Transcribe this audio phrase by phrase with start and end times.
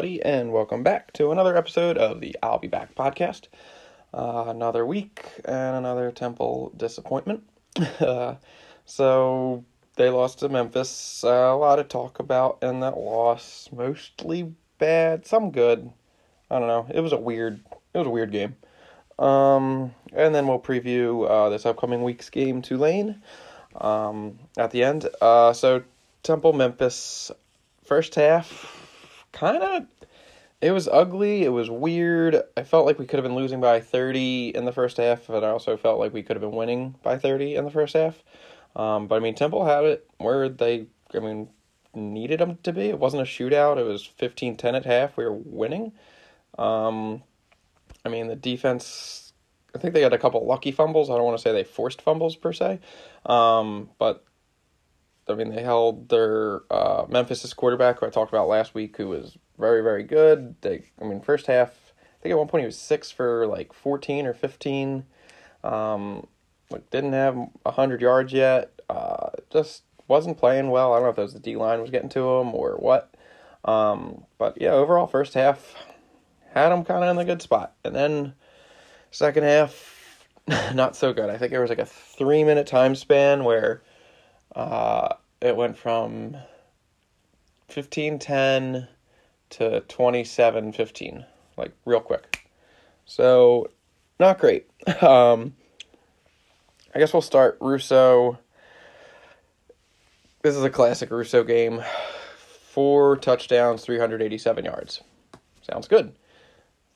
[0.00, 3.48] everybody, and welcome back to another episode of the I'll Be Back podcast.
[4.14, 7.42] Uh, another week and another Temple disappointment.
[8.00, 8.36] Uh,
[8.86, 9.62] so
[9.96, 11.22] they lost to Memphis.
[11.22, 13.68] Uh, a lot of talk about in that loss.
[13.72, 15.92] Mostly bad, some good.
[16.50, 16.86] I don't know.
[16.88, 17.60] It was a weird.
[17.92, 18.56] It was a weird game.
[19.18, 23.20] Um, and then we'll preview uh, this upcoming week's game, Tulane,
[23.78, 25.10] um, at the end.
[25.20, 25.82] Uh, so
[26.22, 27.30] Temple Memphis
[27.84, 28.79] first half
[29.32, 29.86] kind of
[30.60, 32.42] it was ugly, it was weird.
[32.56, 35.42] I felt like we could have been losing by 30 in the first half, but
[35.42, 38.22] I also felt like we could have been winning by 30 in the first half.
[38.76, 41.48] Um, but I mean, Temple had it where they, I mean,
[41.94, 42.90] needed them to be.
[42.90, 43.78] It wasn't a shootout.
[43.78, 45.16] It was 15-10 at half.
[45.16, 45.92] We were winning.
[46.58, 47.22] Um,
[48.04, 49.32] I mean, the defense,
[49.74, 51.08] I think they had a couple lucky fumbles.
[51.08, 52.80] I don't want to say they forced fumbles per se.
[53.24, 54.24] Um, but
[55.30, 59.08] I mean, they held their uh, Memphis's quarterback, who I talked about last week, who
[59.08, 60.56] was very, very good.
[60.60, 63.72] They, I mean, first half, I think at one point he was six for like
[63.72, 65.04] 14 or 15.
[65.62, 66.26] Um,
[66.70, 67.36] like didn't have
[67.66, 68.80] hundred yards yet.
[68.88, 70.92] Uh, just wasn't playing well.
[70.92, 73.12] I don't know if it was the D line was getting to him or what.
[73.64, 75.74] Um, but yeah, overall first half
[76.54, 78.34] had him kind of in the good spot, and then
[79.10, 80.26] second half
[80.74, 81.30] not so good.
[81.30, 83.82] I think there was like a three minute time span where
[84.54, 86.36] uh, it went from
[87.70, 88.88] 15-10
[89.50, 91.24] to 27-15,
[91.56, 92.50] like real quick.
[93.06, 93.70] So
[94.18, 94.66] not great.
[95.02, 95.54] Um,
[96.94, 98.38] I guess we'll start Russo.
[100.42, 101.82] This is a classic Russo game.
[102.36, 105.02] Four touchdowns, 387 yards.
[105.62, 106.12] Sounds good.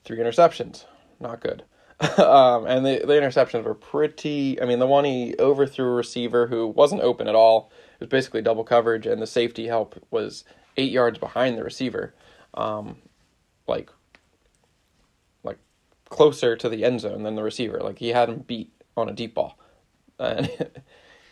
[0.05, 0.85] Three interceptions.
[1.21, 1.63] Not good.
[2.19, 4.61] um, and the, the interceptions were pretty.
[4.61, 7.71] I mean, the one he overthrew a receiver who wasn't open at all.
[7.95, 10.45] It was basically double coverage, and the safety help was
[10.77, 12.15] eight yards behind the receiver.
[12.55, 12.97] Um,
[13.67, 13.91] like,
[15.43, 15.59] like
[16.09, 17.81] closer to the end zone than the receiver.
[17.81, 19.59] Like he had him beat on a deep ball
[20.19, 20.51] and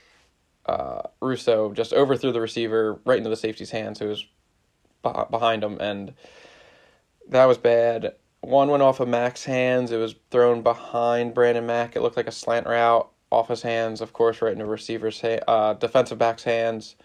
[0.67, 4.27] uh, Russo just overthrew the receiver right into the safety's hands, who was
[5.03, 6.15] behind him, and
[7.29, 8.15] that was bad.
[8.43, 9.93] One went off of Mack's hands.
[9.93, 11.95] It was thrown behind Brandon Mack.
[11.95, 15.41] It looked like a slant route off his hands, of course, right into receiver's ha-
[15.49, 16.97] uh, defensive back's hands.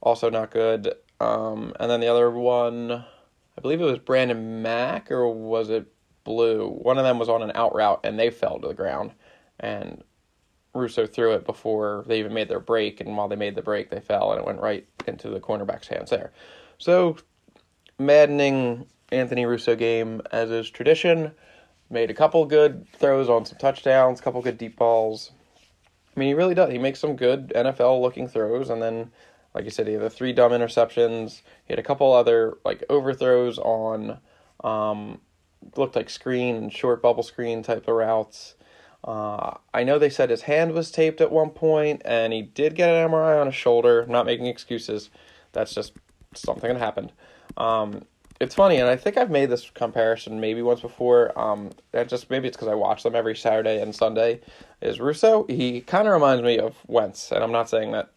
[0.00, 0.94] Also not good.
[1.20, 5.92] Um, and then the other one, I believe it was Brandon Mack or was it
[6.22, 6.68] Blue?
[6.68, 9.12] One of them was on an out route and they fell to the ground.
[9.60, 10.02] And
[10.74, 13.90] Russo threw it before they even made their break, and while they made the break,
[13.90, 16.32] they fell, and it went right into the cornerback's hands there.
[16.78, 17.16] So,
[17.98, 21.32] maddening Anthony Russo game, as is tradition.
[21.90, 25.32] Made a couple good throws on some touchdowns, couple good deep balls.
[26.14, 26.70] I mean, he really does.
[26.70, 29.10] He makes some good NFL looking throws, and then,
[29.54, 31.42] like I said, he had the three dumb interceptions.
[31.66, 34.18] He had a couple other like overthrows on,
[34.62, 35.20] um,
[35.76, 38.54] looked like screen and short bubble screen type of routes.
[39.02, 42.74] Uh, I know they said his hand was taped at one point, and he did
[42.74, 44.02] get an MRI on his shoulder.
[44.02, 45.10] I'm not making excuses.
[45.52, 45.92] That's just
[46.34, 47.12] something that happened.
[47.56, 48.02] Um,
[48.40, 51.38] it's funny, and I think I've made this comparison maybe once before.
[51.38, 54.40] Um, that just maybe it's because I watch them every Saturday and Sunday.
[54.80, 55.46] Is Russo?
[55.48, 58.10] He kind of reminds me of Wentz, and I'm not saying that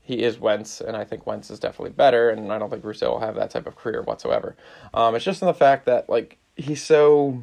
[0.00, 3.10] he is Wentz, and I think Wentz is definitely better, and I don't think Russo
[3.10, 4.56] will have that type of career whatsoever.
[4.92, 7.42] Um, it's just in the fact that like he's so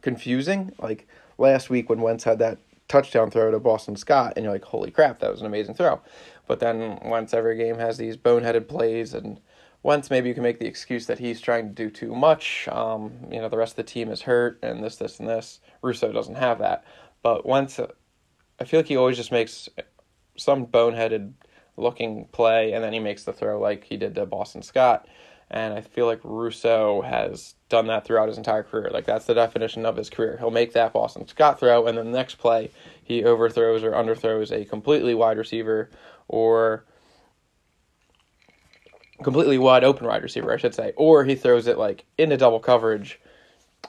[0.00, 4.52] confusing, like last week when Wentz had that touchdown throw to Boston Scott, and you're
[4.52, 6.00] like, holy crap, that was an amazing throw.
[6.46, 9.40] But then Wentz every game has these boneheaded plays, and
[9.84, 12.66] Wentz maybe you can make the excuse that he's trying to do too much.
[12.72, 15.60] Um, you know, the rest of the team is hurt, and this, this, and this.
[15.82, 16.84] Russo doesn't have that,
[17.22, 17.78] but Wentz,
[18.58, 19.68] I feel like he always just makes
[20.36, 21.34] some boneheaded
[21.76, 25.06] looking play, and then he makes the throw like he did to Boston Scott.
[25.50, 28.88] And I feel like Russo has done that throughout his entire career.
[28.90, 30.38] Like that's the definition of his career.
[30.38, 32.70] He'll make that Boston Scott throw, and then the next play
[33.02, 35.90] he overthrows or underthrows a completely wide receiver
[36.26, 36.86] or
[39.24, 42.60] completely wide open wide receiver, I should say, or he throws it like into double
[42.60, 43.20] coverage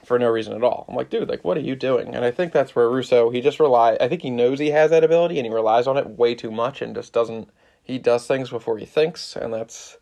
[0.04, 0.86] for no reason at all.
[0.88, 2.14] I'm like, dude, like what are you doing?
[2.14, 3.96] And I think that's where Russo he just rely.
[4.00, 6.50] I think he knows he has that ability and he relies on it way too
[6.50, 7.48] much and just doesn't.
[7.82, 9.96] He does things before he thinks, and that's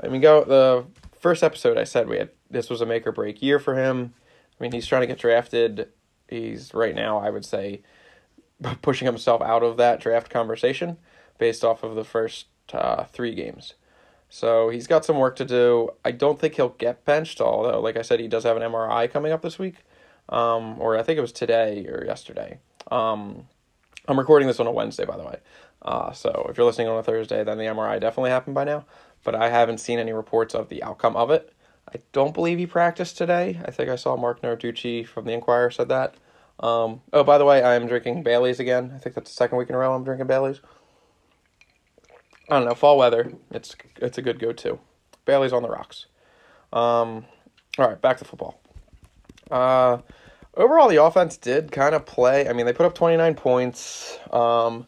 [0.00, 0.86] I mean, go the
[1.18, 4.14] first episode I said we had this was a make or break year for him.
[4.58, 5.88] I mean, he's trying to get drafted.
[6.28, 7.82] He's right now, I would say,
[8.82, 10.98] pushing himself out of that draft conversation
[11.38, 13.74] based off of the first uh, three games.
[14.34, 15.90] So he's got some work to do.
[16.04, 19.10] I don't think he'll get benched, although, like I said, he does have an MRI
[19.10, 19.76] coming up this week,
[20.30, 22.58] um, or I think it was today or yesterday.
[22.90, 23.46] Um,
[24.08, 25.38] I'm recording this on a Wednesday, by the way.
[25.82, 28.86] Uh, so if you're listening on a Thursday, then the MRI definitely happened by now
[29.24, 31.52] but I haven't seen any reports of the outcome of it.
[31.92, 33.60] I don't believe he practiced today.
[33.64, 36.14] I think I saw Marc Narducci from the Inquirer said that.
[36.60, 38.92] Um, oh, by the way, I'm drinking Bailey's again.
[38.94, 40.60] I think that's the second week in a row I'm drinking Bailey's.
[42.48, 43.32] I don't know, fall weather.
[43.50, 44.78] It's it's a good go to.
[45.24, 46.06] Bailey's on the rocks.
[46.72, 47.26] Um,
[47.78, 48.60] all right, back to football.
[49.50, 49.98] Uh,
[50.56, 52.48] overall, the offense did kind of play.
[52.48, 54.18] I mean, they put up 29 points.
[54.30, 54.86] Um,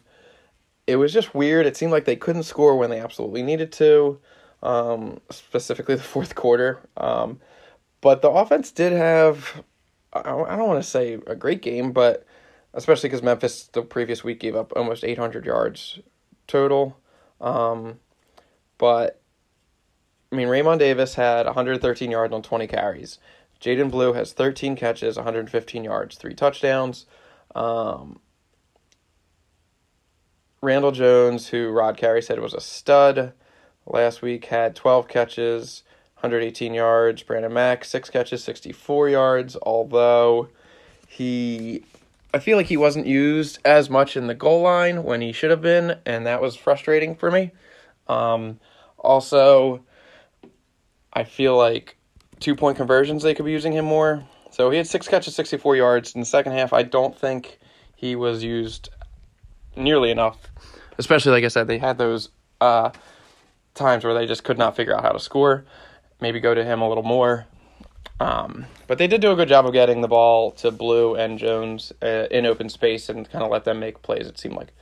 [0.86, 1.66] it was just weird.
[1.66, 4.18] It seemed like they couldn't score when they absolutely needed to,
[4.62, 6.80] um, specifically the fourth quarter.
[6.96, 7.40] Um,
[8.00, 9.62] but the offense did have,
[10.12, 12.26] I don't want to say a great game, but
[12.74, 16.00] especially because Memphis the previous week gave up almost 800 yards
[16.46, 16.98] total.
[17.44, 18.00] Um,
[18.78, 19.20] but
[20.32, 23.18] I mean, Raymond Davis had 113 yards on 20 carries.
[23.60, 27.06] Jadan Blue has 13 catches, 115 yards, three touchdowns.
[27.54, 28.20] Um,
[30.60, 33.32] Randle Jones, who Rod Carey said was a stud
[33.86, 35.82] last week, had 12 catches,
[36.16, 37.22] 118 yards.
[37.22, 40.48] Brandon Mack, six catches, 64 yards, although
[41.06, 41.84] he.
[42.34, 45.52] I feel like he wasn't used as much in the goal line when he should
[45.52, 47.52] have been, and that was frustrating for me.
[48.08, 48.58] Um,
[48.98, 49.84] also,
[51.12, 51.96] I feel like
[52.40, 54.24] two point conversions they could be using him more.
[54.50, 56.16] So he had six catches, 64 yards.
[56.16, 57.60] In the second half, I don't think
[57.94, 58.88] he was used
[59.76, 60.48] nearly enough.
[60.98, 62.90] Especially, like I said, they had those uh,
[63.74, 65.66] times where they just could not figure out how to score.
[66.20, 67.46] Maybe go to him a little more.
[68.20, 71.38] Um, but they did do a good job of getting the ball to Blue and
[71.38, 74.72] Jones uh, in open space and kind of let them make plays, it seemed like.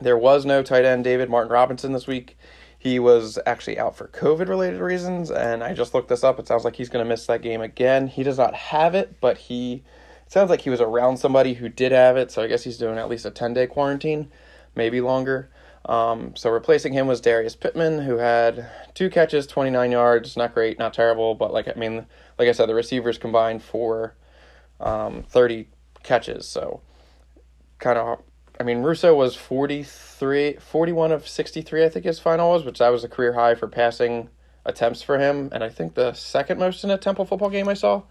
[0.00, 2.38] There was no tight end David Martin Robinson this week.
[2.78, 6.38] He was actually out for COVID related reasons, and I just looked this up.
[6.38, 8.06] It sounds like he's going to miss that game again.
[8.06, 9.82] He does not have it, but he
[10.30, 12.78] it sounds like he was around somebody who did have it, so I guess he's
[12.78, 14.30] doing at least a 10 day quarantine,
[14.74, 15.50] maybe longer.
[15.86, 20.36] Um, so replacing him was Darius Pittman, who had two catches, 29 yards.
[20.36, 22.06] Not great, not terrible, but like I mean,
[22.38, 24.14] like I said, the receivers combined for
[24.78, 25.68] um, 30
[26.02, 26.46] catches.
[26.46, 26.80] So
[27.78, 28.22] kind of
[28.60, 32.90] I mean, Russo was 43, 41 of 63, I think his final was, which that
[32.90, 34.28] was a career high for passing
[34.66, 37.74] attempts for him, and I think the second most in a Temple football game I
[37.74, 38.02] saw.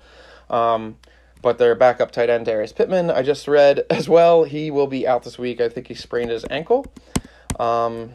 [0.50, 0.98] Um,
[1.44, 4.44] but their backup tight end, Darius Pittman, I just read as well.
[4.44, 5.62] He will be out this week.
[5.62, 6.86] I think he sprained his ankle.
[7.60, 8.14] Um,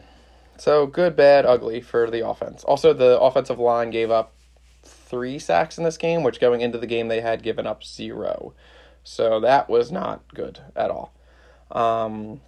[0.57, 2.63] so good, bad, ugly for the offense.
[2.63, 4.33] Also, the offensive line gave up
[4.83, 8.53] three sacks in this game, which going into the game they had given up zero.
[9.03, 11.13] So that was not good at all.
[11.71, 12.41] Um,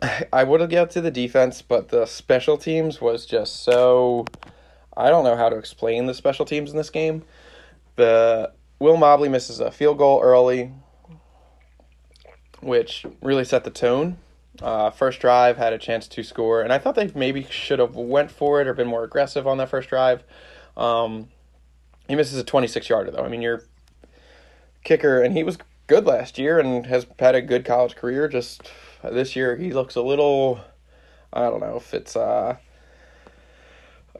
[0.32, 4.24] I would have got to the defense, but the special teams was just so.
[4.96, 7.22] I don't know how to explain the special teams in this game.
[7.96, 10.72] The Will Mobley misses a field goal early,
[12.60, 14.18] which really set the tone.
[14.60, 17.94] Uh, first drive had a chance to score, and I thought they maybe should have
[17.94, 20.22] went for it or been more aggressive on that first drive.
[20.76, 21.28] Um,
[22.08, 23.24] he misses a 26 yarder though.
[23.24, 23.64] I mean, your
[24.84, 28.28] kicker, and he was good last year and has had a good college career.
[28.28, 28.70] Just
[29.02, 30.60] this year, he looks a little.
[31.32, 32.58] I don't know if it's a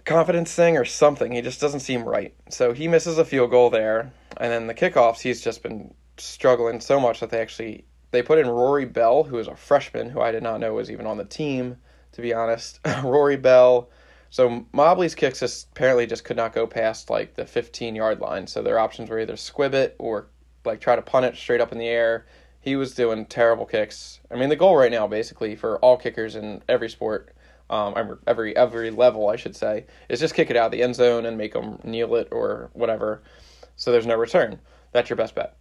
[0.05, 1.33] confidence thing or something.
[1.33, 2.35] He just doesn't seem right.
[2.49, 6.81] So he misses a field goal there, and then the kickoffs, he's just been struggling
[6.81, 10.21] so much that they actually they put in Rory Bell, who is a freshman who
[10.21, 11.77] I did not know was even on the team.
[12.13, 13.89] To be honest, Rory Bell.
[14.31, 18.47] So Mobley's kicks just apparently just could not go past like the 15 yard line.
[18.47, 20.27] So their options were either squib it or
[20.65, 22.27] like try to punt it straight up in the air.
[22.61, 24.21] He was doing terrible kicks.
[24.31, 27.35] I mean, the goal right now, basically, for all kickers in every sport,
[27.71, 30.97] um, every every level, I should say, is just kick it out of the end
[30.97, 33.23] zone and make them kneel it or whatever.
[33.77, 34.59] So there's no return.
[34.93, 35.57] That's your best bet.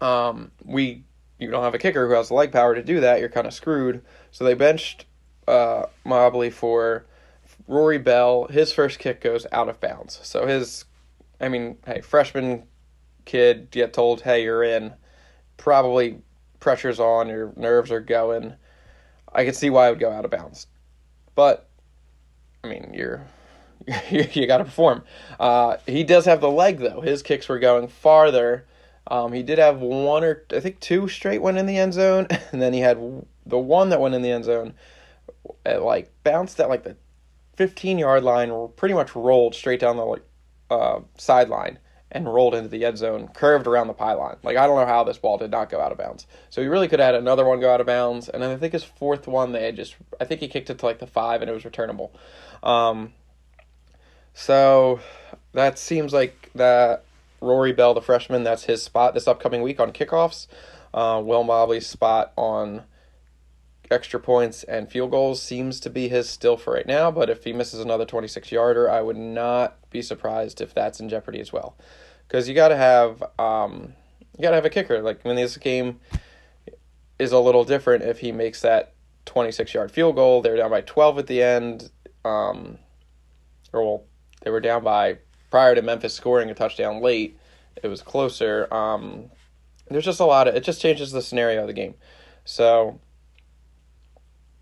[0.00, 1.04] Um, we
[1.38, 3.20] you don't have a kicker who has the leg power to do that.
[3.20, 4.04] You're kind of screwed.
[4.30, 5.06] So they benched
[5.46, 7.06] uh, Mobley for
[7.66, 8.46] Rory Bell.
[8.46, 10.18] His first kick goes out of bounds.
[10.22, 10.84] So his,
[11.40, 12.64] I mean, hey, freshman
[13.24, 14.94] kid get told, hey, you're in,
[15.56, 16.18] probably
[16.60, 18.54] pressure's on, your nerves are going.
[19.32, 20.66] I can see why it would go out of bounds.
[21.34, 21.68] But,
[22.64, 23.22] I mean, you're.
[24.10, 25.04] you got to perform.
[25.38, 27.00] Uh, he does have the leg though.
[27.00, 28.66] His kicks were going farther.
[29.08, 32.26] Um, he did have one or I think two straight went in the end zone,
[32.52, 32.98] and then he had
[33.46, 34.74] the one that went in the end zone.
[35.64, 36.96] It, like bounced at like the
[37.56, 40.24] 15 yard line, pretty much rolled straight down the like
[40.70, 41.78] uh, sideline,
[42.12, 44.36] and rolled into the end zone, curved around the pylon.
[44.42, 46.26] Like I don't know how this ball did not go out of bounds.
[46.50, 48.56] So he really could have had another one go out of bounds, and then I
[48.56, 51.06] think his fourth one they had just I think he kicked it to like the
[51.06, 52.12] five and it was returnable.
[52.62, 53.14] Um,
[54.34, 55.00] so
[55.52, 57.04] that seems like that
[57.40, 60.46] Rory Bell, the freshman, that's his spot this upcoming week on kickoffs.
[60.92, 62.84] Uh, Will Mobley's spot on
[63.90, 67.10] extra points and field goals seems to be his still for right now.
[67.10, 71.08] But if he misses another 26 yarder, I would not be surprised if that's in
[71.08, 71.76] jeopardy as well.
[72.26, 73.94] Because you got to have um,
[74.36, 75.00] you got to have a kicker.
[75.02, 76.00] Like when this game
[77.18, 78.94] is a little different, if he makes that
[79.26, 81.90] 26 yard field goal, they're down by 12 at the end.
[82.24, 82.78] Um,
[83.72, 84.04] or well,
[84.42, 85.18] they were down by
[85.50, 87.38] prior to Memphis scoring a touchdown late.
[87.82, 88.72] It was closer.
[88.72, 89.30] Um,
[89.88, 90.64] there's just a lot of it.
[90.64, 91.94] Just changes the scenario of the game.
[92.44, 93.00] So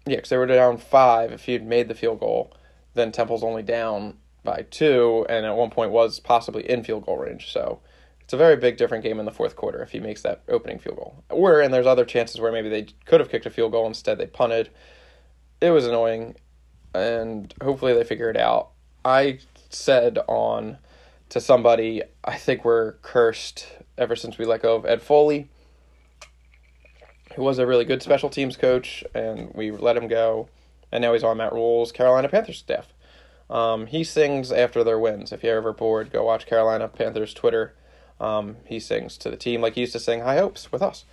[0.06, 1.32] yeah, because they were down five.
[1.32, 2.54] If he'd made the field goal,
[2.94, 7.18] then Temple's only down by two, and at one point was possibly in field goal
[7.18, 7.52] range.
[7.52, 7.80] So
[8.20, 10.78] it's a very big different game in the fourth quarter if he makes that opening
[10.78, 11.24] field goal.
[11.28, 14.18] Or and there's other chances where maybe they could have kicked a field goal instead
[14.18, 14.70] they punted.
[15.60, 16.36] It was annoying,
[16.94, 18.70] and hopefully they figure it out.
[19.04, 20.78] I said on
[21.28, 23.66] to somebody, I think we're cursed
[23.98, 25.48] ever since we let go of Ed Foley
[27.36, 30.48] who was a really good special teams coach, and we let him go,
[30.90, 32.92] and now he's on Matt Rhule's Carolina Panthers staff.
[33.50, 35.32] Um, he sings after their wins.
[35.32, 37.74] If you're ever bored, go watch Carolina Panthers Twitter.
[38.18, 41.04] Um, he sings to the team like he used to sing High Hopes with us.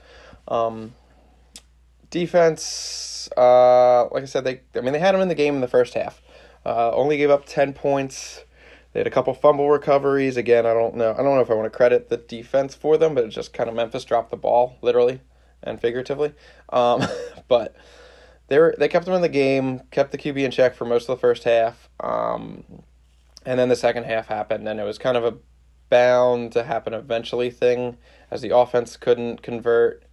[0.47, 0.95] Um,
[2.09, 5.61] defense, uh, like I said, they I mean they had him in the game in
[5.61, 6.21] the first half.
[6.65, 8.43] Uh, only gave up ten points.
[8.93, 10.37] They had a couple fumble recoveries.
[10.37, 11.11] Again, I don't know.
[11.11, 13.53] I don't know if I want to credit the defense for them, but it's just
[13.53, 15.21] kind of Memphis dropped the ball literally
[15.63, 16.33] and figuratively.
[16.69, 17.03] Um,
[17.47, 17.75] but
[18.47, 21.09] they were they kept them in the game, kept the QB in check for most
[21.09, 22.63] of the first half, um,
[23.45, 25.37] and then the second half happened, and it was kind of a
[25.89, 27.97] bound to happen eventually thing
[28.31, 30.03] as the offense couldn't convert,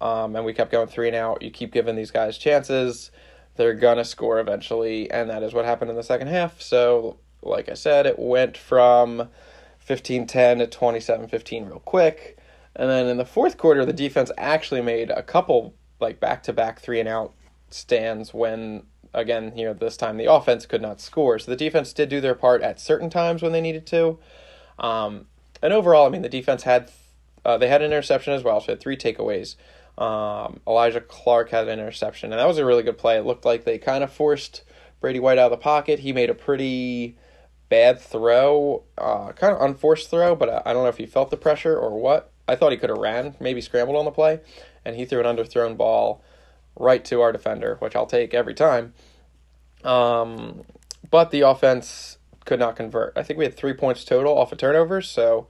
[0.00, 1.42] um, and we kept going three and out.
[1.42, 3.10] You keep giving these guys chances,
[3.56, 6.60] they're gonna score eventually, and that is what happened in the second half.
[6.60, 9.28] So, like I said, it went from
[9.86, 12.38] 15-10 to 27-15 real quick.
[12.76, 16.52] And then in the fourth quarter, the defense actually made a couple like back to
[16.52, 17.32] back three and out
[17.70, 21.38] stands when again, you know, this time the offense could not score.
[21.38, 24.18] So the defense did do their part at certain times when they needed to.
[24.78, 25.26] Um,
[25.62, 26.90] and overall, I mean, the defense had
[27.44, 29.54] uh, they had an interception as well, so had three takeaways.
[29.96, 33.16] Um, Elijah Clark had an interception, and that was a really good play.
[33.16, 34.62] It looked like they kind of forced
[35.00, 36.00] Brady White out of the pocket.
[36.00, 37.16] He made a pretty
[37.68, 41.36] bad throw, uh, kind of unforced throw, but I don't know if he felt the
[41.36, 42.30] pressure or what.
[42.46, 44.40] I thought he could have ran, maybe scrambled on the play,
[44.84, 46.22] and he threw an underthrown ball
[46.76, 48.92] right to our defender, which I'll take every time.
[49.82, 50.62] Um,
[51.10, 53.16] but the offense could not convert.
[53.16, 55.48] I think we had three points total off of turnovers, so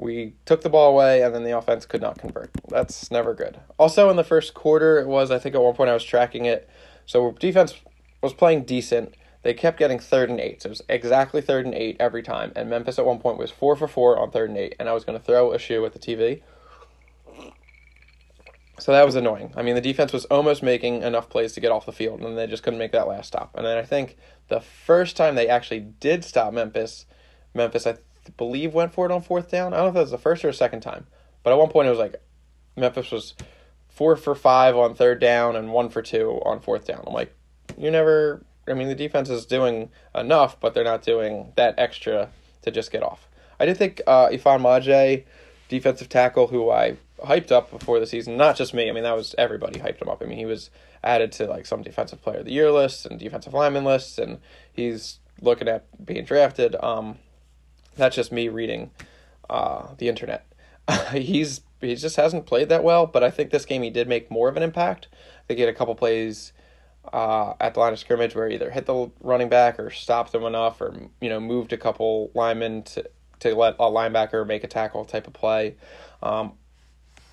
[0.00, 2.50] we took the ball away and then the offense could not convert.
[2.68, 3.60] That's never good.
[3.78, 6.46] Also, in the first quarter, it was, I think at one point I was tracking
[6.46, 6.68] it.
[7.04, 7.74] So defense
[8.22, 9.14] was playing decent.
[9.42, 10.62] They kept getting third and eight.
[10.62, 12.52] So it was exactly third and eight every time.
[12.56, 14.74] And Memphis at one point was four for four on third and eight.
[14.78, 16.42] And I was going to throw a shoe at the TV.
[18.78, 19.52] So that was annoying.
[19.54, 22.38] I mean, the defense was almost making enough plays to get off the field, and
[22.38, 23.54] they just couldn't make that last stop.
[23.54, 24.16] And then I think
[24.48, 27.04] the first time they actually did stop Memphis,
[27.52, 27.96] Memphis, I
[28.36, 29.72] believe, went for it on fourth down.
[29.72, 31.06] I don't know if that was the first or second time.
[31.42, 32.22] But at one point, it was like
[32.76, 33.34] Memphis was
[33.88, 37.04] four for five on third down and one for two on fourth down.
[37.06, 37.34] I'm like,
[37.78, 42.30] you never I mean, the defense is doing enough, but they're not doing that extra
[42.62, 43.28] to just get off.
[43.58, 45.24] I did think uh, Ifan Maijeh,
[45.68, 48.88] defensive tackle, who I hyped up before the season, not just me.
[48.88, 50.22] I mean, that was everybody hyped him up.
[50.22, 50.70] I mean, he was
[51.02, 54.38] added to like some defensive player of the year lists and defensive lineman lists, and
[54.72, 56.76] he's looking at being drafted.
[56.82, 57.18] Um,
[58.00, 58.90] that's just me reading
[59.48, 60.46] uh, the internet.
[61.12, 64.30] he's he just hasn't played that well, but I think this game he did make
[64.30, 65.08] more of an impact.
[65.46, 66.52] They had a couple plays
[67.12, 70.44] uh, at the line of scrimmage where either hit the running back or stopped them
[70.44, 73.08] enough or you know moved a couple linemen to
[73.40, 75.74] to let a linebacker make a tackle type of play.
[76.22, 76.52] Um,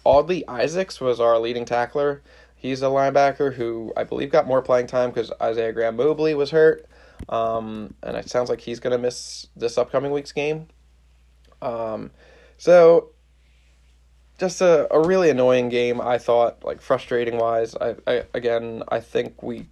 [0.05, 2.21] Audley Isaacs was our leading tackler.
[2.55, 6.51] He's a linebacker who I believe got more playing time because Isaiah Graham Mobley was
[6.51, 6.87] hurt,
[7.29, 10.67] um, and it sounds like he's going to miss this upcoming week's game.
[11.61, 12.11] Um,
[12.57, 13.09] so
[14.37, 15.99] just a, a really annoying game.
[15.99, 17.75] I thought, like frustrating wise.
[17.75, 19.67] I, I again, I think we.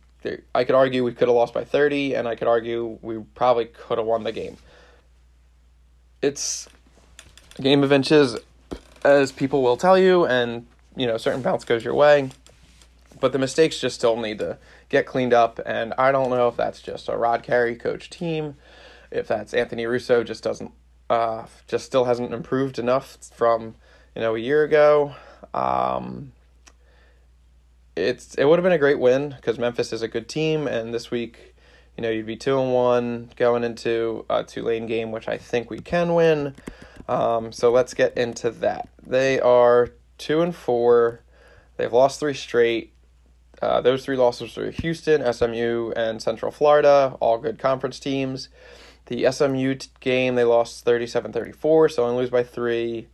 [0.55, 3.65] I could argue we could have lost by thirty, and I could argue we probably
[3.65, 4.57] could have won the game.
[6.21, 6.67] It's
[7.61, 8.35] game of inches,
[9.03, 12.31] as people will tell you, and you know certain bounce goes your way,
[13.19, 14.57] but the mistakes just still need to
[14.89, 15.59] get cleaned up.
[15.65, 18.55] And I don't know if that's just a Rod Carey coach team,
[19.11, 20.71] if that's Anthony Russo just doesn't,
[21.09, 23.75] uh, just still hasn't improved enough from
[24.15, 25.13] you know, a year ago.
[25.53, 26.31] Um,
[27.95, 30.93] it's it would have been a great win because Memphis is a good team, and
[30.93, 31.55] this week,
[31.97, 35.69] you know, you'd be two and one going into a Tulane game, which I think
[35.69, 36.55] we can win.
[37.07, 38.89] Um, so let's get into that.
[39.05, 41.21] They are two and four.
[41.77, 42.93] They've lost three straight.
[43.61, 48.49] Uh, those three losses were Houston, SMU, and Central Florida, all good conference teams.
[49.07, 53.07] The SMU t- game, they lost 37 34, so only lose by three,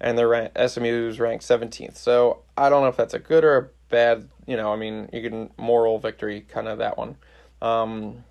[0.00, 1.96] and their rank, SMU's ranked 17th.
[1.96, 5.08] So I don't know if that's a good or a bad, you know, I mean,
[5.12, 7.16] you can moral victory, kind of that one.
[7.62, 8.24] Um,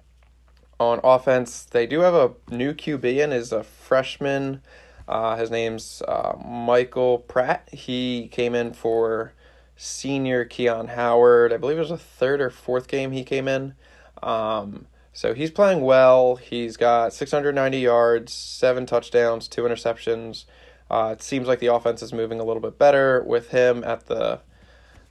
[0.80, 4.62] on offense, they do have a new QB and is a freshman.
[5.08, 7.70] Uh, his name's uh, Michael Pratt.
[7.72, 9.34] He came in for
[9.76, 11.52] senior Keon Howard.
[11.52, 13.76] I believe it was a third or fourth game he came in.
[14.22, 16.36] Um, so he's playing well.
[16.36, 20.46] He's got 690 yards, seven touchdowns, two interceptions.
[20.90, 24.06] Uh, it seems like the offense is moving a little bit better with him at
[24.08, 24.40] the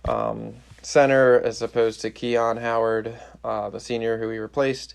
[0.06, 4.94] um, center as opposed to Keon Howard, uh, the senior who he replaced.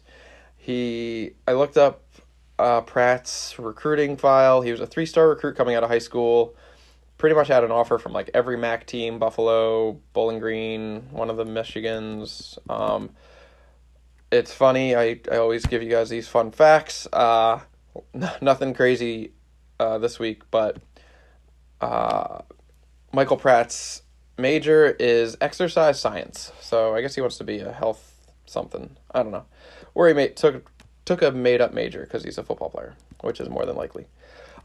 [0.56, 2.04] He, I looked up
[2.60, 4.62] uh, Pratt's recruiting file.
[4.62, 6.56] He was a three star recruit coming out of high school.
[7.20, 11.38] Pretty much had an offer from like every MAC team Buffalo, Bowling Green, one of
[11.38, 12.58] the Michigans.
[12.68, 13.12] Um,
[14.32, 14.96] it's funny.
[14.96, 17.08] I, I always give you guys these fun facts.
[17.14, 17.60] Uh,
[18.42, 19.34] nothing crazy
[19.80, 20.78] uh, this week, but
[21.82, 22.40] uh,
[23.14, 24.02] Michael Pratt's
[24.38, 26.52] major is exercise science.
[26.62, 28.96] So I guess he wants to be a health something.
[29.14, 29.46] I don't know.
[29.94, 30.72] Or he made, took
[31.06, 34.08] took a made up major because he's a football player, which is more than likely.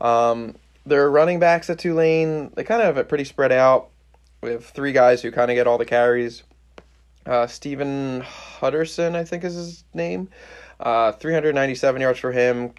[0.01, 0.57] Um,
[0.87, 3.91] their running backs at Tulane, they kind of have it pretty spread out.
[4.43, 6.43] We have three guys who kind of get all the carries.
[7.27, 10.29] Uh, Stephon Huderson, I think is his name.
[10.79, 12.73] Uh, 397 yards for him.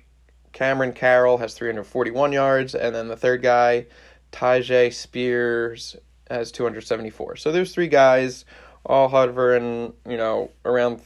[0.54, 2.76] Cameron Carroll has 341 yards.
[2.76, 3.88] And then the third guy,
[4.32, 5.96] Tyjae Spears,
[6.30, 7.38] has 274.
[7.38, 8.46] So there's three guys
[8.86, 11.02] all hovering, you know, around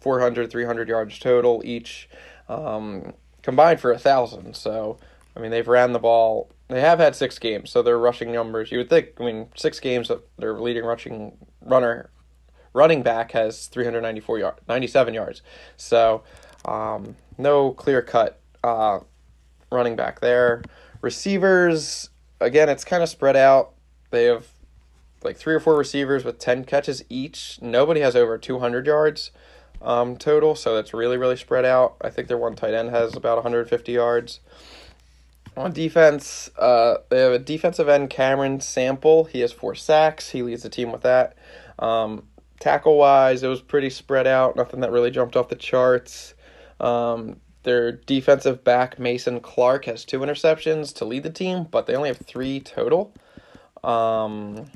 [0.00, 2.08] 400, 300 yards total each,
[2.48, 4.56] um, combined for a thousand.
[4.56, 4.98] So,
[5.36, 6.50] I mean, they've ran the ball.
[6.68, 8.70] They have had six games, so their rushing numbers.
[8.70, 10.10] You would think, I mean, six games.
[10.38, 12.10] Their leading rushing runner,
[12.72, 15.42] running back has 394 yard, 97 yards.
[15.76, 16.22] So,
[16.64, 19.00] um, no clear cut uh,
[19.72, 20.62] running back there.
[21.00, 23.72] Receivers, again, it's kind of spread out.
[24.10, 24.46] They have
[25.22, 27.58] like three or four receivers with 10 catches each.
[27.60, 29.30] Nobody has over 200 yards
[29.82, 31.96] um, total, so it's really, really spread out.
[32.00, 34.40] I think their one tight end has about 150 yards.
[35.56, 39.24] On defense, uh, they have a defensive end, Cameron Sample.
[39.24, 40.30] He has four sacks.
[40.30, 41.36] He leads the team with that.
[41.78, 42.24] Um,
[42.60, 44.56] tackle wise, it was pretty spread out.
[44.56, 46.34] Nothing that really jumped off the charts.
[46.78, 51.94] Um, their defensive back, Macon Clark, has two interceptions to lead the team, but they
[51.94, 53.12] only have three total.
[53.84, 54.66] Um,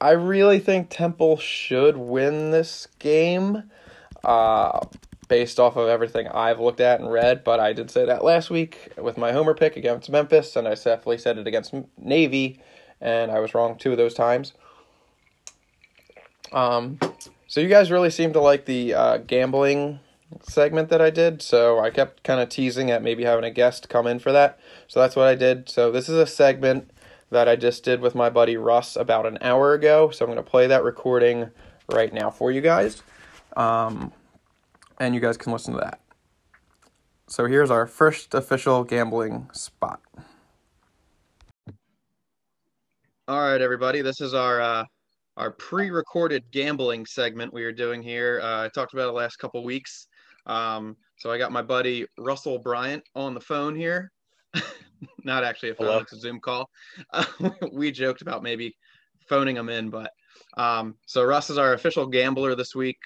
[0.00, 3.64] I really think Temple should win this game
[4.24, 4.80] uh,
[5.32, 7.42] based off of everything I've looked at and read.
[7.42, 10.74] But I did say that last week with my homer pick against Memphis, and I
[10.74, 12.60] definitely said it against Navy,
[13.00, 14.52] and I was wrong two of those times.
[16.52, 16.98] Um,
[17.46, 20.00] so you guys really seem to like the uh, gambling
[20.42, 23.88] segment that I did, so I kept kind of teasing at maybe having a guest
[23.88, 24.60] come in for that.
[24.86, 25.66] So that's what I did.
[25.70, 26.90] So this is a segment
[27.30, 30.10] that I just did with my buddy Russ about an hour ago.
[30.10, 31.52] So I'm going to play that recording
[31.90, 33.02] right now for you guys.
[33.56, 34.12] Um,
[35.00, 36.00] and you guys can listen to that.
[37.28, 40.00] So here's our first official gambling spot.
[43.28, 44.02] All right, everybody.
[44.02, 44.84] This is our uh,
[45.36, 48.40] our pre-recorded gambling segment we are doing here.
[48.42, 50.08] Uh, I talked about it last couple weeks.
[50.46, 54.10] Um, so I got my buddy Russell Bryant on the phone here.
[55.24, 55.98] not actually a phone, Hello?
[56.00, 56.68] it's a Zoom call.
[57.12, 57.24] Uh,
[57.72, 58.76] we joked about maybe
[59.28, 60.10] phoning him in, but
[60.56, 62.98] um, so Russ is our official gambler this week.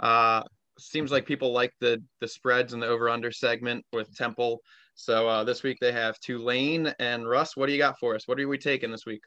[0.00, 0.42] Uh,
[0.80, 4.60] seems like people like the the spreads and the over under segment with Temple.
[4.94, 7.56] So uh, this week they have Tulane and Russ.
[7.56, 8.26] What do you got for us?
[8.26, 9.22] What are we taking this week?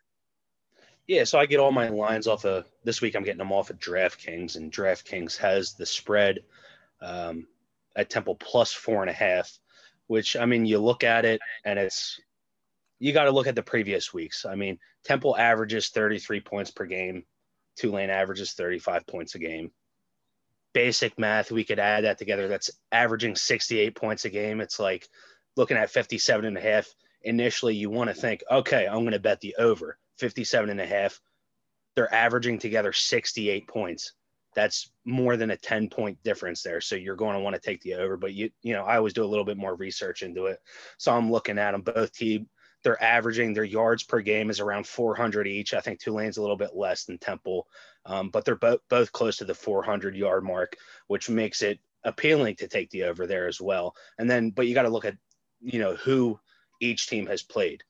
[1.07, 3.15] Yeah, so I get all my lines off of this week.
[3.15, 6.39] I'm getting them off of DraftKings, and DraftKings has the spread
[7.01, 7.47] um,
[7.95, 9.51] at Temple plus four and a half
[10.11, 12.19] which I mean, you look at it and it's
[12.99, 14.45] you got to look at the previous weeks.
[14.45, 17.23] I mean, Temple averages 33 points per game,
[17.77, 19.71] Tulane averages 35 points a game.
[20.73, 22.47] Basic math, we could add that together.
[22.47, 24.61] That's averaging 68 points a game.
[24.61, 25.07] It's like
[25.55, 26.87] looking at 57 and a half.
[27.23, 30.85] Initially, you want to think, okay, I'm going to bet the over 57 and a
[30.85, 31.19] half.
[31.95, 34.13] They're averaging together 68 points
[34.53, 36.81] that's more than a 10 point difference there.
[36.81, 39.13] So you're going to want to take the over, but you, you know, I always
[39.13, 40.59] do a little bit more research into it.
[40.97, 42.47] So I'm looking at them both team.
[42.83, 45.73] They're averaging their yards per game is around 400 each.
[45.73, 47.67] I think Tulane's a little bit less than Temple,
[48.05, 50.75] um, but they're both both close to the 400 yard mark,
[51.07, 53.95] which makes it appealing to take the over there as well.
[54.17, 55.17] And then, but you got to look at,
[55.61, 56.39] you know, who
[56.79, 57.83] each team has played.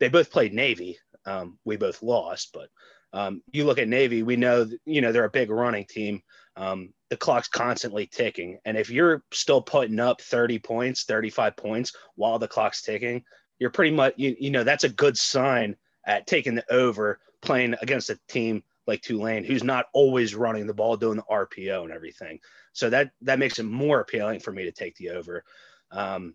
[0.00, 0.98] They both played Navy.
[1.26, 2.68] Um, we both lost, but
[3.14, 6.22] Um, you look at Navy, we know you know they're a big running team.
[6.56, 11.92] Um, the clock's constantly ticking, and if you're still putting up 30 points, 35 points
[12.16, 13.22] while the clock's ticking,
[13.62, 17.76] you're pretty much you, you know that's a good sign at taking the over playing
[17.80, 21.92] against a team like Tulane who's not always running the ball doing the RPO and
[21.92, 22.40] everything.
[22.72, 25.44] So that that makes it more appealing for me to take the over.
[25.92, 26.34] Um,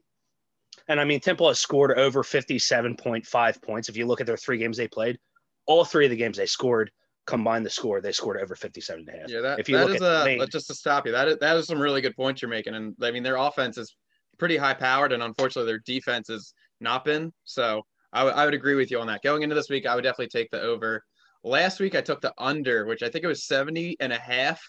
[0.87, 3.89] and I mean, Temple has scored over 57.5 points.
[3.89, 5.19] If you look at their three games they played,
[5.65, 6.91] all three of the games they scored,
[7.25, 9.29] combined the score, they scored over 57 and a half.
[9.29, 11.11] Yeah, that, if you that look is at a, just to stop you.
[11.11, 12.75] That is, that is some really good points you're making.
[12.75, 13.97] And I mean, their offense is
[14.37, 17.33] pretty high powered, and unfortunately, their defense has not been.
[17.43, 19.21] So I would- I would agree with you on that.
[19.23, 21.03] Going into this week, I would definitely take the over.
[21.43, 24.61] Last week, I took the under, which I think it was 70 and a half.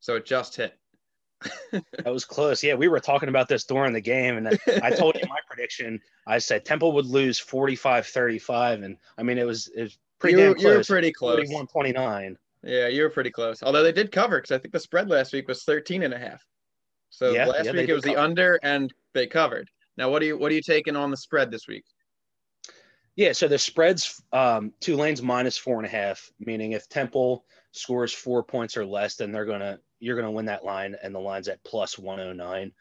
[0.00, 0.74] So it just hit.
[1.72, 2.62] that was close.
[2.62, 6.00] Yeah, we were talking about this during the game, and I told you my prediction.
[6.26, 8.82] I said Temple would lose 45 35.
[8.82, 10.86] And I mean, it was, it was pretty you, damn were- you were close.
[10.88, 11.34] pretty close.
[11.36, 12.38] 41 29.
[12.64, 13.60] Yeah, you were pretty close.
[13.62, 16.18] Although they did cover because I think the spread last week was 13 and a
[16.18, 16.44] half.
[17.10, 19.68] So Yeah, last yeah, week it was the under and they covered.
[19.96, 21.84] Now what are you what are you taking on the spread this week?
[23.14, 28.12] Yeah, so the spread's um, Tulane's minus four and a half, meaning if Temple scores
[28.12, 31.48] four points or less, then they're gonna you're gonna win that line, and the line's
[31.48, 32.72] at plus one oh nine.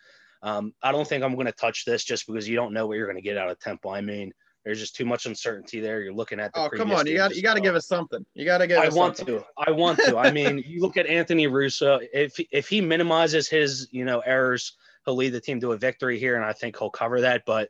[0.44, 3.08] Um, I don't think I'm gonna touch this just because you don't know what you're
[3.08, 3.92] gonna get out of Temple.
[3.92, 4.32] I mean,
[4.64, 6.02] there's just too much uncertainty there.
[6.02, 7.08] You're looking at the Oh, come on.
[7.08, 8.24] You got you got to give us something.
[8.36, 9.40] You got to give I want something.
[9.40, 9.46] to.
[9.58, 10.18] I want to.
[10.18, 12.00] I mean, you look at Anthony Russo.
[12.14, 14.74] If if he minimizes his you know errors,
[15.06, 17.44] he'll lead the team to a victory here, and I think he'll cover that.
[17.46, 17.70] But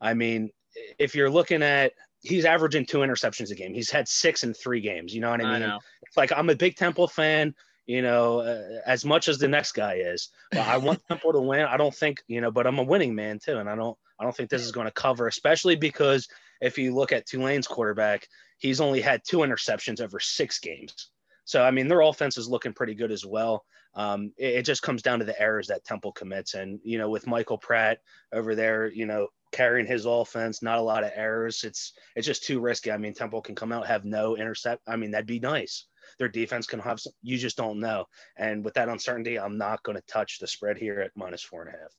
[0.00, 0.50] I mean,
[0.98, 3.74] if you're looking at he's averaging two interceptions a game.
[3.74, 5.14] He's had six in three games.
[5.14, 5.68] You know what I I mean?
[5.68, 5.78] know.
[6.02, 7.54] It's like I'm a big Temple fan.
[7.86, 11.40] You know, uh, as much as the next guy is, but I want Temple to
[11.40, 11.62] win.
[11.62, 13.96] I don't think you know, but I'm a winning man too, and I don't.
[14.20, 16.26] I don't think this is going to cover, especially because
[16.60, 18.26] if you look at Tulane's quarterback,
[18.58, 21.10] he's only had two interceptions over six games.
[21.44, 23.64] So I mean, their offense is looking pretty good as well.
[23.98, 27.10] Um, it, it just comes down to the errors that Temple commits, and you know,
[27.10, 27.98] with Michael Pratt
[28.32, 31.64] over there, you know, carrying his offense, not a lot of errors.
[31.64, 32.92] It's it's just too risky.
[32.92, 34.82] I mean, Temple can come out have no intercept.
[34.86, 35.86] I mean, that'd be nice.
[36.20, 37.00] Their defense can have.
[37.00, 38.04] Some, you just don't know.
[38.36, 41.62] And with that uncertainty, I'm not going to touch the spread here at minus four
[41.62, 41.90] and a half.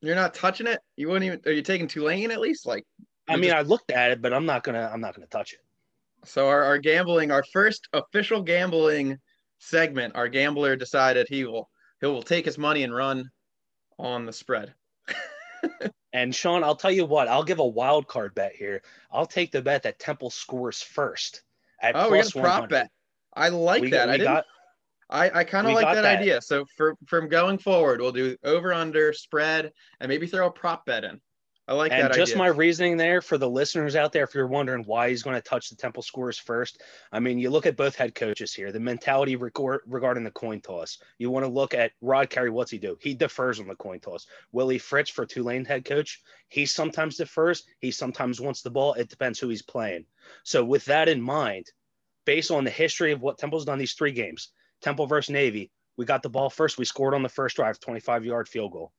[0.00, 0.80] You're not touching it.
[0.96, 1.40] You wouldn't even.
[1.44, 2.66] Are you taking Tulane at least?
[2.66, 2.84] Like
[3.28, 4.90] I mean, just- I looked at it, but I'm not gonna.
[4.90, 5.60] I'm not gonna touch it.
[6.24, 6.48] so.
[6.48, 9.18] Our, our gambling, our first official gambling
[9.66, 10.14] segment.
[10.16, 11.68] Our gambler decided he will
[12.00, 13.30] he will take his money and run
[13.98, 14.74] on the spread.
[16.16, 17.28] And Sean, I'll tell you what.
[17.28, 18.80] I'll give a wild card bet here.
[19.12, 21.42] I'll take the bet that Temple scores first
[21.82, 22.90] at Oh, we got plus a prop bet.
[23.34, 24.06] I like we that.
[24.06, 24.32] got, I didn't.
[24.32, 24.44] got
[25.10, 26.18] I, I kind of like that, that.
[26.20, 26.40] idea.
[26.40, 30.86] So for from going forward, we'll do over under spread and maybe throw a prop
[30.86, 31.20] bet in.
[31.68, 32.38] I like and that just idea.
[32.38, 35.42] my reasoning there for the listeners out there, if you're wondering why he's going to
[35.42, 38.78] touch the Temple scores first, I mean, you look at both head coaches here, the
[38.78, 40.98] mentality regard, regarding the coin toss.
[41.18, 42.96] You want to look at Rod Carey, what's he do?
[43.00, 44.26] He defers on the coin toss.
[44.52, 48.94] Willie Fritz for Tulane head coach, he sometimes defers, he sometimes wants the ball.
[48.94, 50.06] It depends who he's playing.
[50.44, 51.66] So with that in mind,
[52.26, 54.50] based on the history of what Temple's done these three games,
[54.82, 56.78] Temple versus Navy, we got the ball first.
[56.78, 58.92] We scored on the first drive, 25 yard field goal.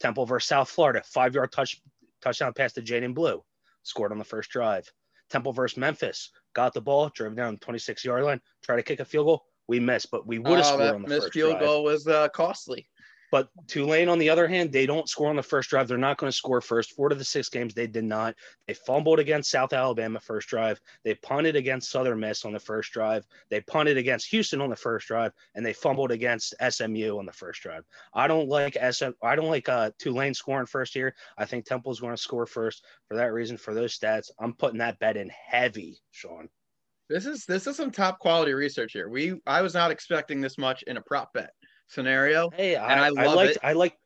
[0.00, 1.80] Temple versus South Florida, five yard touch
[2.20, 3.42] touchdown pass to Jadan Blue,
[3.82, 4.90] scored on the first drive.
[5.28, 9.00] Temple versus Memphis, got the ball, drove down the 26 yard line, tried to kick
[9.00, 9.44] a field goal.
[9.68, 11.62] We missed, but we would have oh, scored on the missed first field drive.
[11.62, 12.88] goal was uh, costly.
[13.30, 15.86] But Tulane, on the other hand, they don't score on the first drive.
[15.86, 16.92] They're not going to score first.
[16.92, 18.34] Four to the six games, they did not.
[18.66, 20.80] They fumbled against South Alabama first drive.
[21.04, 23.24] They punted against Southern Miss on the first drive.
[23.48, 27.32] They punted against Houston on the first drive, and they fumbled against SMU on the
[27.32, 27.84] first drive.
[28.12, 29.10] I don't like SM.
[29.22, 31.14] I don't like uh, Tulane scoring first here.
[31.38, 33.56] I think Temple's going to score first for that reason.
[33.56, 36.48] For those stats, I'm putting that bet in heavy, Sean.
[37.08, 39.08] This is this is some top quality research here.
[39.08, 41.50] We I was not expecting this much in a prop bet
[41.90, 42.50] scenario.
[42.50, 43.58] Hey, And I I, I, love like it.
[43.62, 43.96] I like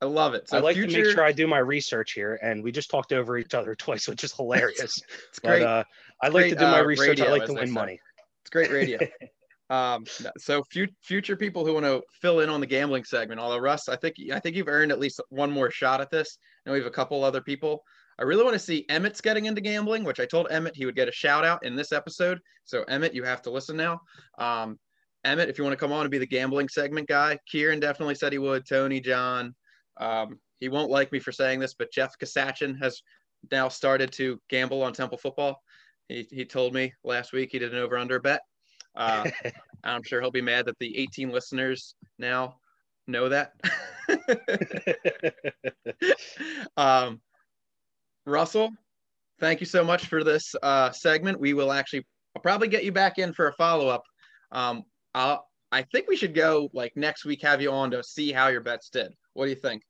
[0.00, 0.48] I love it.
[0.48, 2.90] So I like future, to make sure I do my research here, and we just
[2.90, 4.98] talked over each other twice, which is hilarious.
[5.28, 5.60] it's great.
[5.60, 5.84] But uh,
[6.22, 7.20] I like to do my uh, research.
[7.20, 8.00] I like to win money.
[8.40, 8.98] It's great radio.
[9.70, 10.04] um,
[10.38, 13.88] so fu- future people who want to fill in on the gambling segment, although Russ,
[13.88, 16.38] I think I think you've earned at least one more shot at this.
[16.66, 17.84] And we have a couple other people.
[18.18, 20.96] I really want to see Emmett's getting into gambling, which I told Emmett he would
[20.96, 22.40] get a shout out in this episode.
[22.64, 24.00] So Emmett, you have to listen now.
[24.38, 24.78] Um,
[25.24, 28.14] Emmett, if you want to come on and be the gambling segment guy, Kieran definitely
[28.14, 28.66] said he would.
[28.66, 29.54] Tony, John,
[29.98, 33.02] um, he won't like me for saying this, but Jeff Kasachin has
[33.50, 35.60] now started to gamble on Temple football.
[36.08, 38.40] He, he told me last week he did an over under bet.
[38.96, 39.30] Uh,
[39.84, 42.56] I'm sure he'll be mad that the 18 listeners now
[43.06, 43.52] know that.
[46.76, 47.20] um,
[48.26, 48.70] Russell,
[49.40, 51.40] thank you so much for this uh, segment.
[51.40, 54.02] We will actually I'll probably get you back in for a follow up.
[54.52, 58.32] Um, I'll, I think we should go like next week, have you on to see
[58.32, 59.14] how your bets did.
[59.34, 59.82] What do you think?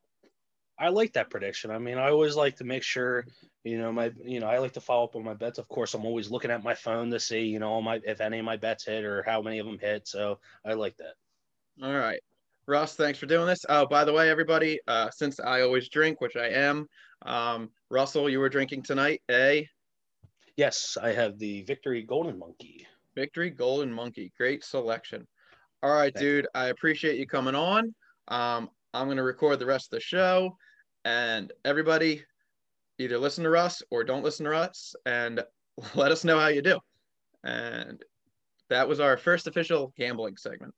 [0.78, 1.70] I like that prediction.
[1.70, 3.26] I mean, I always like to make sure,
[3.62, 5.58] you know, my, you know, I like to follow up on my bets.
[5.58, 8.20] Of course, I'm always looking at my phone to see, you know, all my if
[8.20, 10.08] any of my bets hit or how many of them hit.
[10.08, 11.14] So I like that.
[11.82, 12.20] All right.
[12.66, 13.64] Russ, thanks for doing this.
[13.68, 16.88] Oh, by the way, everybody, uh, since I always drink, which I am,
[17.22, 19.62] um, Russell, you were drinking tonight, eh?
[20.56, 22.86] Yes, I have the Victory Golden Monkey.
[23.14, 24.32] Victory Golden Monkey.
[24.36, 25.26] Great selection.
[25.82, 26.46] All right, dude.
[26.54, 27.94] I appreciate you coming on.
[28.28, 30.56] Um, I'm going to record the rest of the show.
[31.04, 32.22] And everybody,
[32.98, 35.42] either listen to Russ or don't listen to Russ and
[35.94, 36.78] let us know how you do.
[37.44, 38.02] And
[38.70, 40.74] that was our first official gambling segment.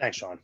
[0.00, 0.38] Thanks, Sean.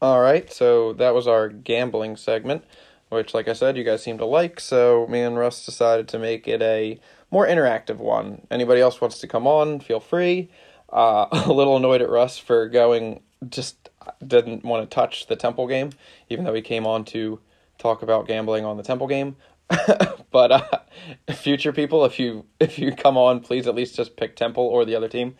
[0.00, 2.64] All right, so that was our gambling segment,
[3.08, 4.58] which, like I said, you guys seem to like.
[4.58, 6.98] So me and Russ decided to make it a
[7.32, 8.46] more interactive one.
[8.50, 10.50] Anybody else wants to come on, feel free.
[10.92, 13.88] Uh, a little annoyed at Russ for going, just
[14.24, 15.90] didn't want to touch the Temple game,
[16.28, 17.40] even though he came on to
[17.78, 19.34] talk about gambling on the Temple game.
[20.30, 20.78] but uh,
[21.34, 24.84] future people, if you if you come on, please at least just pick Temple or
[24.84, 25.34] the other team,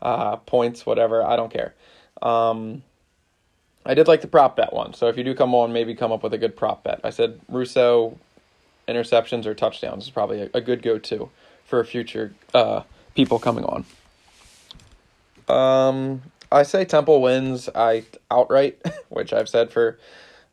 [0.00, 1.22] uh, points, whatever.
[1.22, 1.74] I don't care.
[2.22, 2.82] Um,
[3.84, 6.10] I did like the prop bet one, so if you do come on, maybe come
[6.10, 7.00] up with a good prop bet.
[7.04, 8.18] I said Russo
[8.88, 11.30] interceptions or touchdowns is probably a, a good go-to
[11.64, 12.82] for future uh,
[13.14, 13.84] people coming on.
[15.48, 17.68] Um, I say Temple wins.
[17.74, 19.98] I outright, which I've said for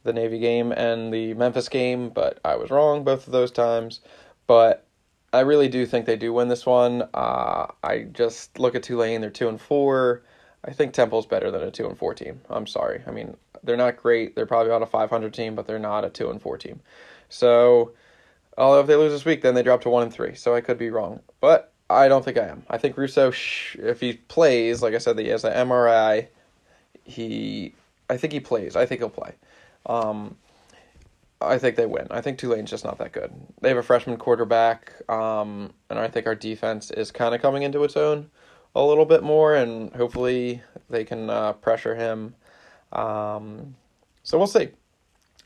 [0.04, 4.00] the Navy game and the Memphis game, but I was wrong both of those times.
[4.48, 4.86] But
[5.34, 7.04] I really do think they do win this one.
[7.14, 10.24] Uh, I just look at Tulane; they're two and four.
[10.66, 12.42] I think Temple's better than a two and four team.
[12.50, 13.02] I'm sorry.
[13.08, 14.36] I mean, they're not great.
[14.36, 16.82] They're probably about a 500 team, but they're not a two and four team.
[17.30, 17.94] So,
[18.62, 20.36] although if they lose this week, then they drop to one and three.
[20.36, 22.64] So I could be wrong, but I don't think I am.
[22.70, 26.28] I think Russo, if he plays, like I said, he has an MRI.
[27.04, 27.74] He,
[28.10, 28.76] I think he plays.
[28.76, 29.34] I think he'll play.
[29.86, 30.38] Um,
[31.42, 32.08] I think they win.
[32.12, 33.34] I think Tulane's just not that good.
[33.62, 37.64] They have a freshman quarterback, um, and I think our defense is kind of coming
[37.64, 38.30] into its own
[38.76, 42.36] a little bit more, and hopefully they can uh, pressure him.
[42.94, 43.76] Um,
[44.24, 44.70] so we'll see.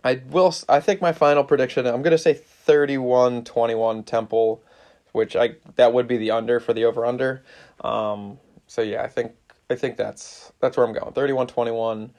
[0.03, 0.53] I will.
[0.69, 1.87] I think my final prediction.
[1.87, 2.33] I'm going to say
[2.67, 4.63] 31-21 Temple,
[5.11, 7.43] which I that would be the under for the over under.
[7.81, 9.33] Um, so yeah, I think
[9.69, 11.13] I think that's that's where I'm going.
[11.13, 12.11] 31-21.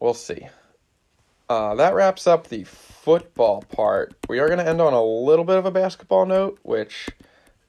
[0.00, 0.48] We'll see.
[1.48, 4.14] Uh, that wraps up the football part.
[4.28, 7.10] We are going to end on a little bit of a basketball note, which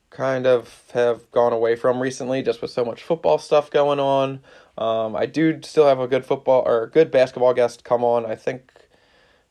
[0.10, 4.40] kind of have gone away from recently, just with so much football stuff going on.
[4.78, 8.26] Um, I do still have a good football or good basketball guest come on.
[8.26, 8.72] I think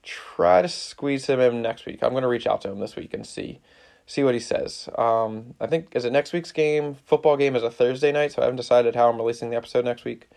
[0.04, 2.02] try to squeeze him in next week.
[2.02, 3.60] I'm going to reach out to him this week and see
[4.06, 4.88] see what he says.
[4.98, 6.96] Um, I think is it next week's game?
[7.06, 9.84] Football game is a Thursday night, so I haven't decided how I'm releasing the episode
[9.84, 10.28] next week.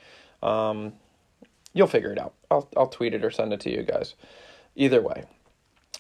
[0.41, 0.93] Um,
[1.73, 2.33] you'll figure it out.
[2.49, 4.15] I'll I'll tweet it or send it to you guys.
[4.75, 5.25] Either way.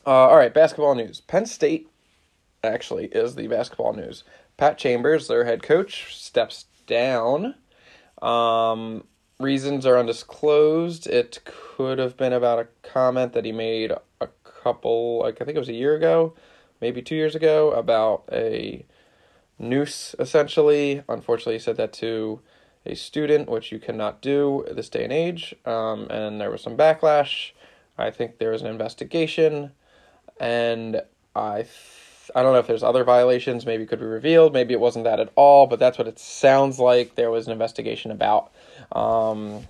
[0.05, 1.19] Uh, all right, basketball news.
[1.21, 1.89] Penn State
[2.63, 4.23] actually is the basketball news.
[4.55, 7.55] Pat Chambers, their head coach, steps down.
[8.21, 9.03] Um,
[9.39, 11.07] reasons are undisclosed.
[11.07, 15.55] It could have been about a comment that he made a couple, like I think
[15.55, 16.33] it was a year ago,
[16.81, 18.85] maybe two years ago, about a
[19.59, 21.03] noose, essentially.
[21.07, 22.41] Unfortunately, he said that to
[22.85, 25.55] a student, which you cannot do this day and age.
[25.65, 27.51] Um, and there was some backlash.
[27.97, 29.71] I think there was an investigation,
[30.39, 31.01] and
[31.35, 31.65] I.
[32.35, 35.21] I don't know if there's other violations, maybe could be revealed, maybe it wasn't that
[35.21, 38.51] at all, but that's what it sounds like there was an investigation about.
[38.91, 39.65] Um,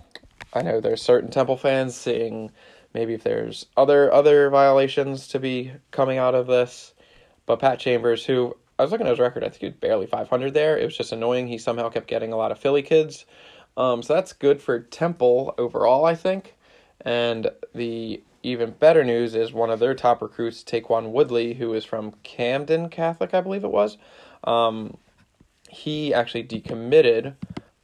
[0.54, 2.52] I know there's certain Temple fans seeing
[2.94, 6.94] maybe if there's other other violations to be coming out of this,
[7.46, 10.06] but Pat Chambers, who I was looking at his record, I think he was barely
[10.06, 10.78] 500 there.
[10.78, 11.48] It was just annoying.
[11.48, 13.26] He somehow kept getting a lot of Philly kids,
[13.76, 16.56] um, so that's good for Temple overall, I think.
[17.02, 21.86] And the even better news is one of their top recruits, Taquan Woodley, who is
[21.86, 23.98] from Camden Catholic, I believe it was.
[24.44, 24.98] Um,
[25.70, 27.36] he actually decommitted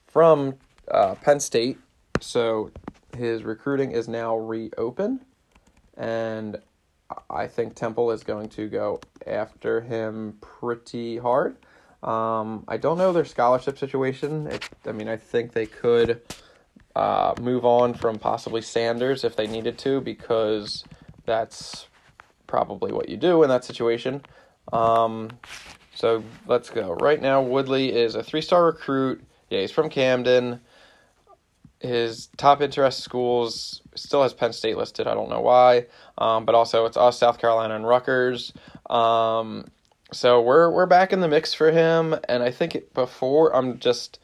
[0.08, 0.56] from
[0.90, 1.78] uh, Penn State,
[2.20, 2.72] so
[3.16, 5.22] his recruiting is now reopened,
[5.98, 6.58] and
[7.30, 11.58] I think Temple is going to go after him pretty hard.
[12.02, 14.48] Um, I don't know their scholarship situation.
[14.48, 16.22] It, I mean, I think they could
[16.96, 20.84] uh, move on from possibly Sanders if they needed to, because
[21.26, 21.88] that's
[22.48, 24.22] probably what you do in that situation.
[24.72, 25.32] Um,
[25.96, 26.94] so let's go.
[26.94, 29.24] Right now, Woodley is a three star recruit.
[29.50, 30.60] Yeah, he's from Camden.
[31.84, 35.06] His top interest schools still has Penn State listed.
[35.06, 38.54] I don't know why, um, but also it's us, South Carolina, and Rutgers.
[38.90, 39.70] Um,
[40.14, 44.20] so we're we're back in the mix for him, and I think before I'm just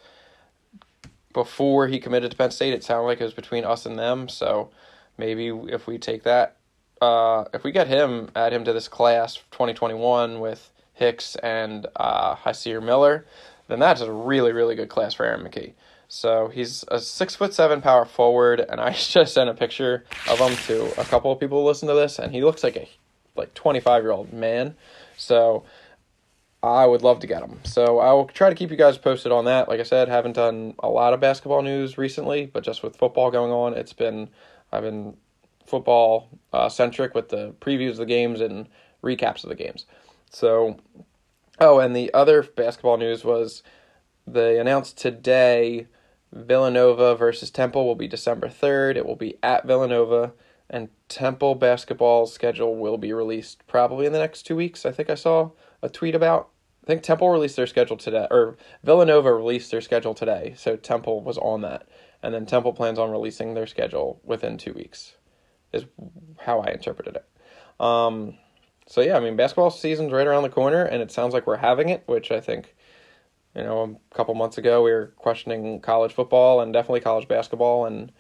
[1.34, 4.30] before he committed to Penn State, it sounded like it was between us and them.
[4.30, 4.70] So
[5.18, 6.56] maybe if we take that,
[7.02, 12.38] uh, if we get him, add him to this class 2021 with Hicks and uh,
[12.38, 13.26] Hysier Miller,
[13.68, 15.74] then that's a really really good class for Aaron McKie.
[16.12, 20.40] So he's a six foot seven power forward, and I just sent a picture of
[20.40, 22.90] him to a couple of people who listen to this, and he looks like a
[23.36, 24.76] like twenty five year old man.
[25.16, 25.64] So
[26.64, 27.60] I would love to get him.
[27.64, 29.70] So I will try to keep you guys posted on that.
[29.70, 33.30] Like I said, haven't done a lot of basketball news recently, but just with football
[33.30, 34.30] going on, it's been
[34.72, 35.16] I've been
[35.68, 38.68] football uh, centric with the previews of the games and
[39.04, 39.86] recaps of the games.
[40.32, 40.80] So,
[41.60, 43.62] oh, and the other basketball news was
[44.26, 45.86] they announced today
[46.32, 48.98] Villanova versus Temple will be December 3rd.
[48.98, 50.34] It will be at Villanova,
[50.70, 54.86] and Temple basketball schedule will be released probably in the next two weeks.
[54.86, 56.50] I think I saw a tweet about.
[56.84, 61.22] I think Temple released their schedule today, or Villanova released their schedule today, so Temple
[61.22, 61.88] was on that.
[62.22, 65.16] And then Temple plans on releasing their schedule within two weeks,
[65.72, 65.86] is
[66.38, 67.84] how I interpreted it.
[67.84, 68.38] Um,
[68.88, 71.58] so yeah, I mean, basketball season's right around the corner, and it sounds like we're
[71.58, 72.76] having it, which I think
[73.56, 77.86] you know, a couple months ago we were questioning college football and definitely college basketball
[77.86, 78.12] and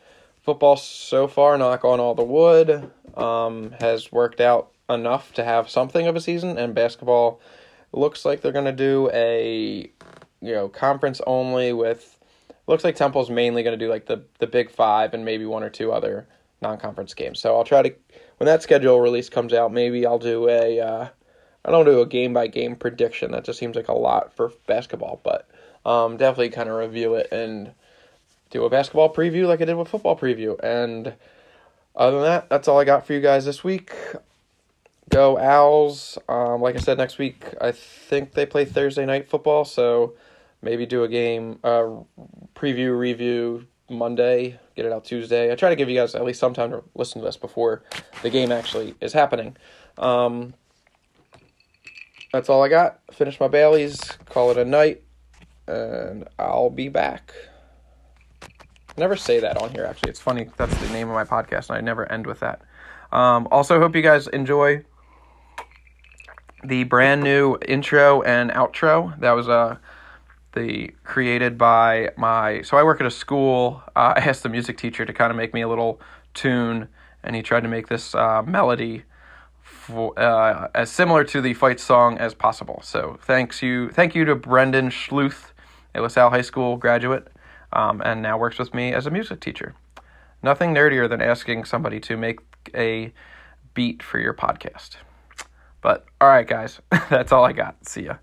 [0.43, 5.69] football so far, knock on all the wood, um, has worked out enough to have
[5.69, 6.57] something of a season.
[6.57, 7.39] And basketball
[7.91, 9.91] looks like they're going to do a,
[10.41, 12.17] you know, conference only with.
[12.67, 15.63] Looks like Temple's mainly going to do like the the Big Five and maybe one
[15.63, 16.27] or two other
[16.61, 17.39] non-conference games.
[17.39, 17.95] So I'll try to
[18.37, 21.07] when that schedule release comes out, maybe I'll do a uh,
[21.65, 23.31] I don't do a game by game prediction.
[23.31, 25.47] That just seems like a lot for basketball, but
[25.85, 27.71] um, definitely kind of review it and
[28.49, 30.57] do a basketball preview like I did with football preview.
[30.63, 31.13] And
[31.95, 33.93] other than that, that's all I got for you guys this week.
[35.09, 36.17] Go Owls.
[36.27, 40.13] Um, like I said, next week I think they play Thursday night football, so
[40.61, 41.87] maybe do a game uh,
[42.55, 44.59] preview review Monday.
[44.75, 45.51] Get it out Tuesday.
[45.51, 47.83] I try to give you guys at least some time to listen to this before
[48.21, 49.57] the game actually is happening.
[49.97, 50.53] Um,
[52.31, 52.99] that's all I got.
[53.11, 55.03] Finish my Baileys, call it a night,
[55.67, 57.33] and I'll be back.
[58.97, 60.09] never say that on here, actually.
[60.09, 60.49] It's funny.
[60.57, 62.61] That's the name of my podcast, and I never end with that.
[63.11, 64.83] Um, also, hope you guys enjoy
[66.63, 69.17] the brand new intro and outro.
[69.19, 69.77] That was uh,
[70.53, 72.61] the created by my.
[72.61, 73.81] So I work at a school.
[73.95, 75.99] Uh, I asked the music teacher to kind of make me a little
[76.33, 76.89] tune,
[77.23, 79.03] and he tried to make this uh, melody
[79.89, 82.79] for, uh, as similar to the fight song as possible.
[82.83, 85.51] So thanks you, thank you to Brendan Schluth,
[85.95, 87.27] a LaSalle High School graduate,
[87.73, 89.75] um, and now works with me as a music teacher.
[90.41, 92.39] Nothing nerdier than asking somebody to make
[92.73, 93.11] a
[93.73, 94.91] beat for your podcast.
[95.81, 97.87] But all right, guys, that's all I got.
[97.87, 98.15] See ya.